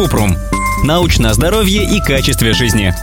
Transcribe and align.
Купрум. 0.00 0.34
Научное 0.82 1.34
здоровье 1.34 1.84
и 1.84 2.00
качестве 2.00 2.54
жизни. 2.54 2.94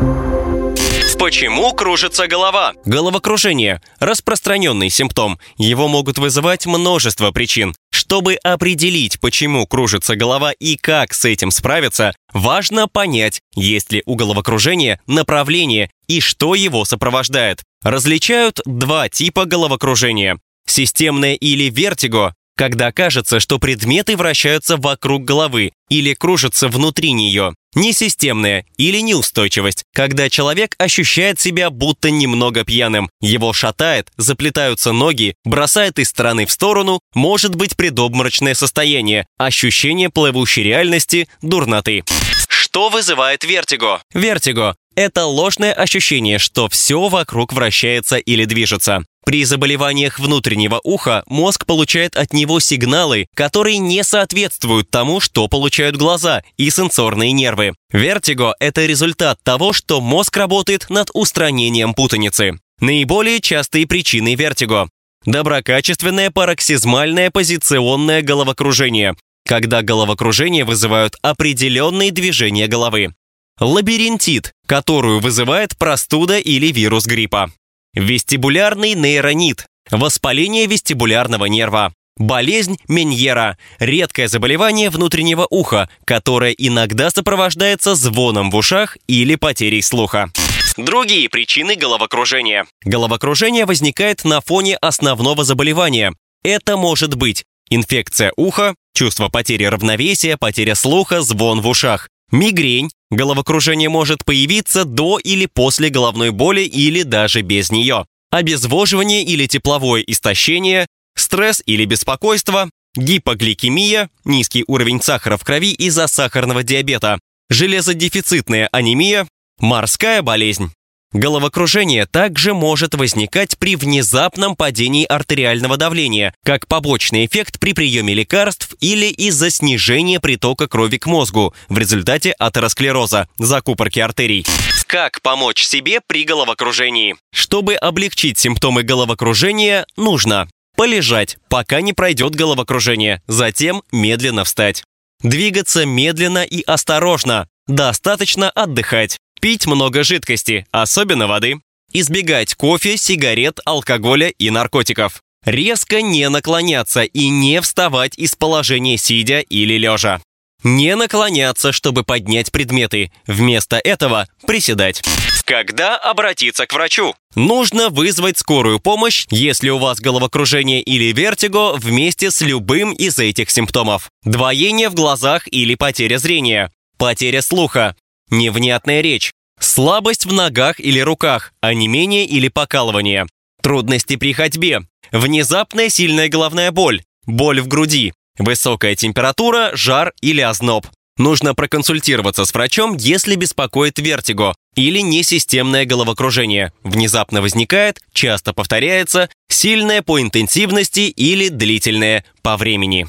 Почему 1.20 1.72
кружится 1.74 2.26
голова? 2.26 2.74
Головокружение– 2.86 3.84
распространенный 4.00 4.90
симптом. 4.90 5.38
Его 5.58 5.88
могут 5.88 6.18
вызывать 6.18 6.66
множество 6.66 7.30
причин. 7.30 7.76
Чтобы 7.92 8.34
определить, 8.38 9.20
почему 9.20 9.68
кружится 9.68 10.16
голова 10.16 10.52
и 10.54 10.76
как 10.76 11.14
с 11.14 11.26
этим 11.26 11.52
справиться, 11.52 12.16
важно 12.34 12.88
понять, 12.88 13.42
есть 13.54 13.92
ли 13.92 14.02
у 14.08 14.16
головокружения 14.16 15.00
направление 15.06 15.92
и 16.08 16.20
что 16.20 16.56
его 16.56 16.84
сопровождает. 16.84 17.62
Различают 17.84 18.60
два 18.66 19.08
типа 19.08 19.46
головокружения. 19.46 20.40
Системное 20.66 21.36
или 21.36 21.70
вертиго 21.70 22.34
когда 22.58 22.92
кажется, 22.92 23.40
что 23.40 23.60
предметы 23.60 24.18
вращаются 24.18 24.78
вокруг 24.78 25.24
головы 25.24 25.72
или 25.90 26.14
кружатся 26.14 26.68
внутри 26.68 27.14
нее. 27.14 27.54
Несистемная 27.76 28.66
или 28.78 29.00
неустойчивость, 29.00 29.84
когда 29.94 30.30
человек 30.30 30.74
ощущает 30.80 31.40
себя 31.40 31.70
будто 31.70 32.10
немного 32.10 32.66
пьяным. 32.66 33.10
Его 33.22 33.54
шатает, 33.54 34.10
заплетаются 34.18 34.92
ноги, 34.92 35.36
бросает 35.46 36.00
из 36.00 36.10
стороны 36.10 36.48
в 36.48 36.52
сторону, 36.52 37.00
может 37.14 37.56
быть 37.56 37.78
предобморочное 37.78 38.56
состояние, 38.56 39.28
ощущение 39.38 40.10
плывущей 40.10 40.64
реальности, 40.64 41.30
дурноты. 41.44 42.04
Что 42.50 42.90
вызывает 42.90 43.44
вертиго? 43.44 44.02
Вертиго– 44.14 44.76
это 44.98 45.26
ложное 45.26 45.74
ощущение, 45.74 46.40
что 46.40 46.68
все 46.68 47.08
вокруг 47.08 47.54
вращается 47.54 48.18
или 48.18 48.46
движется. 48.46 49.06
При 49.24 49.46
заболеваниях 49.46 50.20
внутреннего 50.20 50.82
уха 50.84 51.24
мозг 51.28 51.66
получает 51.68 52.16
от 52.16 52.34
него 52.34 52.60
сигналы, 52.60 53.28
которые 53.36 53.78
не 53.78 54.04
соответствуют 54.04 54.90
тому, 54.90 55.20
что 55.20 55.48
получают 55.48 55.98
глаза 55.98 56.42
и 56.58 56.70
сенсорные 56.72 57.32
нервы. 57.32 57.76
Вертиго– 57.92 58.56
это 58.60 58.86
результат 58.88 59.38
того, 59.44 59.72
что 59.72 60.02
мозг 60.02 60.36
работает 60.36 60.90
над 60.90 61.12
устранением 61.14 61.94
путаницы. 61.94 62.60
Наиболее 62.80 63.40
частые 63.40 63.86
причины 63.86 64.34
вертиго– 64.34 64.90
доброкачественное 65.26 66.32
пароксизмальное 66.32 67.30
позиционное 67.30 68.24
головокружение, 68.24 69.16
когда 69.46 69.84
головокружение 69.84 70.66
вызывают 70.66 71.18
определенные 71.22 72.12
движения 72.12 72.68
головы. 72.68 73.14
Лабиринтит, 73.60 74.54
которую 74.68 75.20
вызывает 75.20 75.78
простуда 75.78 76.38
или 76.38 76.68
вирус 76.68 77.08
гриппа. 77.08 77.52
Вестибулярный 77.96 78.94
нейронит– 78.94 79.66
воспаление 79.92 80.68
вестибулярного 80.68 81.46
нерва. 81.46 81.92
Болезнь 82.18 82.78
Меньера– 82.88 83.58
редкое 83.80 84.28
заболевание 84.28 84.92
внутреннего 84.92 85.48
уха, 85.50 85.90
которое 86.06 86.52
иногда 86.52 87.10
сопровождается 87.10 87.96
звоном 87.96 88.52
в 88.52 88.56
ушах 88.56 88.96
или 89.08 89.34
потерей 89.36 89.82
слуха. 89.82 90.32
Другие 90.78 91.28
причины 91.28 91.76
головокружения. 91.76 92.68
Головокружение 92.84 93.66
возникает 93.66 94.24
на 94.24 94.40
фоне 94.42 94.78
основного 94.78 95.44
заболевания. 95.44 96.14
Это 96.44 96.78
может 96.78 97.16
быть 97.16 97.44
инфекция 97.72 98.32
уха, 98.36 98.76
чувство 98.94 99.30
потери 99.30 99.64
равновесия, 99.64 100.38
потеря 100.38 100.76
слуха, 100.76 101.22
звон 101.22 101.62
в 101.62 101.68
ушах, 101.68 102.10
мигрень, 102.32 102.90
Головокружение 103.10 103.88
может 103.88 104.26
появиться 104.26 104.84
до 104.84 105.18
или 105.18 105.46
после 105.46 105.90
головной 105.90 106.32
боли 106.32 106.62
или 106.62 107.04
даже 107.04 107.42
без 107.42 107.72
нее. 107.72 108.06
Обезвоживание 108.32 109.24
или 109.24 109.48
тепловое 109.48 110.02
истощение, 110.02 110.88
стресс 111.16 111.64
или 111.66 111.86
беспокойство, 111.86 112.70
гипогликемия, 112.98 114.10
низкий 114.26 114.66
уровень 114.68 115.02
сахара 115.02 115.38
в 115.38 115.46
крови 115.46 115.72
из-за 115.72 116.08
сахарного 116.08 116.64
диабета, 116.64 117.20
железодефицитная 117.50 118.68
анемия, 118.74 119.26
морская 119.60 120.22
болезнь. 120.22 120.72
Головокружение 121.18 122.06
также 122.06 122.54
может 122.54 122.94
возникать 122.94 123.58
при 123.58 123.76
внезапном 123.76 124.56
падении 124.56 125.04
артериального 125.04 125.76
давления, 125.76 126.32
как 126.46 126.68
побочный 126.68 127.26
эффект 127.26 127.60
при 127.60 127.74
приеме 127.74 128.14
лекарств 128.14 128.76
или 128.82 129.08
из-за 129.08 129.50
снижения 129.50 130.20
притока 130.20 130.68
крови 130.68 130.98
к 130.98 131.08
мозгу 131.08 131.56
в 131.70 131.78
результате 131.80 132.36
атеросклероза, 132.38 133.28
закупорки 133.40 134.00
артерий. 134.00 134.46
Как 134.86 135.24
помочь 135.24 135.64
себе 135.64 136.02
при 136.06 136.24
головокружении? 136.24 137.16
Чтобы 137.34 137.74
облегчить 137.74 138.38
симптомы 138.38 138.84
головокружения, 138.84 139.88
нужно 139.98 140.48
полежать, 140.76 141.38
пока 141.50 141.82
не 141.82 141.94
пройдет 141.94 142.36
головокружение, 142.36 143.24
затем 143.26 143.82
медленно 143.92 144.44
встать. 144.44 144.84
Двигаться 145.24 145.84
медленно 145.84 146.44
и 146.44 146.62
осторожно, 146.62 147.48
достаточно 147.66 148.52
отдыхать. 148.52 149.18
Пить 149.40 149.66
много 149.68 150.04
жидкости, 150.04 150.66
особенно 150.72 151.28
воды. 151.28 151.60
Избегать 151.94 152.56
кофе, 152.56 152.98
сигарет, 152.98 153.60
алкоголя 153.66 154.30
и 154.30 154.50
наркотиков. 154.50 155.22
Резко 155.46 156.02
не 156.02 156.28
наклоняться 156.30 157.04
и 157.04 157.30
не 157.30 157.62
вставать 157.62 158.18
из 158.18 158.36
положения 158.36 158.98
сидя 158.98 159.40
или 159.40 159.78
лежа. 159.78 160.20
Не 160.64 160.96
наклоняться, 160.96 161.72
чтобы 161.72 162.04
поднять 162.04 162.52
предметы. 162.52 163.12
Вместо 163.28 163.78
этого 163.78 164.28
приседать. 164.46 165.02
Когда 165.46 165.96
обратиться 165.96 166.66
к 166.66 166.74
врачу? 166.74 167.14
Нужно 167.36 167.90
вызвать 167.90 168.38
скорую 168.38 168.80
помощь, 168.80 169.28
если 169.30 169.70
у 169.70 169.78
вас 169.78 170.00
головокружение 170.00 170.82
или 170.82 171.14
вертиго 171.14 171.74
вместе 171.74 172.32
с 172.32 172.42
любым 172.42 172.92
из 172.92 173.20
этих 173.20 173.52
симптомов. 173.52 174.10
Двоение 174.24 174.90
в 174.90 174.96
глазах 174.96 175.48
или 175.48 175.76
потеря 175.76 176.18
зрения. 176.18 176.72
Потеря 176.98 177.42
слуха. 177.42 177.96
Невнятная 178.30 179.02
речь. 179.02 179.32
Слабость 179.60 180.26
в 180.26 180.34
ногах 180.34 180.80
или 180.80 181.00
руках, 181.00 181.54
онемение 181.62 182.26
или 182.26 182.48
покалывание. 182.48 183.26
Трудности 183.62 184.16
при 184.18 184.34
ходьбе. 184.34 184.82
Внезапная 185.12 185.90
сильная 185.90 186.30
головная 186.30 186.72
боль. 186.72 187.04
Боль 187.26 187.62
в 187.62 187.68
груди. 187.68 188.14
Высокая 188.38 188.96
температура, 188.96 189.72
жар 189.74 190.14
или 190.22 190.42
озноб. 190.42 190.86
Нужно 191.18 191.56
проконсультироваться 191.56 192.46
с 192.46 192.54
врачом, 192.54 192.96
если 192.96 193.36
беспокоит 193.36 193.98
вертиго 193.98 194.54
или 194.78 195.00
несистемное 195.00 195.86
головокружение. 195.86 196.72
Внезапно 196.84 197.42
возникает, 197.42 198.00
часто 198.14 198.54
повторяется, 198.54 199.30
сильное 199.50 200.02
по 200.02 200.22
интенсивности 200.22 201.02
или 201.02 201.50
длительное 201.50 202.24
по 202.42 202.56
времени. 202.56 203.08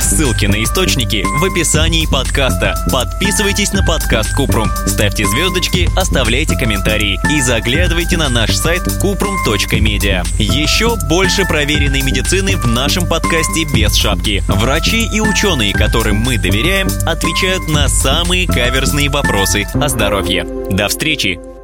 Ссылки 0.00 0.46
на 0.46 0.62
источники 0.62 1.24
в 1.24 1.44
описании 1.44 2.06
подкаста. 2.06 2.76
Подписывайтесь 2.92 3.72
на 3.72 3.82
подкаст 3.82 4.34
Купрум, 4.34 4.68
ставьте 4.86 5.26
звездочки, 5.26 5.88
оставляйте 5.96 6.56
комментарии 6.56 7.18
и 7.34 7.40
заглядывайте 7.40 8.16
на 8.16 8.28
наш 8.28 8.54
сайт 8.54 8.82
kuprum.media. 9.02 10.24
Еще 10.38 10.96
больше 11.08 11.44
проверенной 11.44 12.02
медицины 12.02 12.56
в 12.56 12.66
нашем 12.66 13.08
подкасте 13.08 13.64
без 13.74 13.96
шапки. 13.96 14.44
Врачи 14.48 15.08
и 15.12 15.20
ученые, 15.20 15.72
которым 15.72 16.16
мы 16.16 16.38
доверяем, 16.38 16.88
отвечают 17.06 17.68
на 17.68 17.88
самые 17.88 18.46
каверзные 18.46 19.08
вопросы 19.08 19.66
о 19.74 19.88
здоровье. 19.88 20.44
До 20.70 20.88
встречи! 20.96 21.55